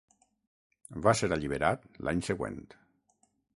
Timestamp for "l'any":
2.09-2.25